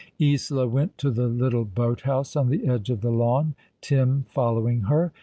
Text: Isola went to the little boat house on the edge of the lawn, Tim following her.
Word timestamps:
Isola 0.19 0.67
went 0.67 0.97
to 0.97 1.11
the 1.11 1.27
little 1.27 1.63
boat 1.63 2.01
house 2.01 2.35
on 2.35 2.49
the 2.49 2.65
edge 2.67 2.89
of 2.89 3.01
the 3.01 3.11
lawn, 3.11 3.53
Tim 3.81 4.25
following 4.31 4.81
her. 4.85 5.13